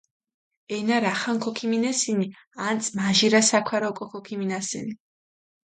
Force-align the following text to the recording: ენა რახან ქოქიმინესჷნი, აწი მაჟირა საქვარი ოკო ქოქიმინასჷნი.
ენა 0.75 0.97
რახან 1.05 1.37
ქოქიმინესჷნი, 1.43 2.27
აწი 2.67 2.89
მაჟირა 2.97 3.41
საქვარი 3.49 3.85
ოკო 3.91 4.05
ქოქიმინასჷნი. 4.13 4.93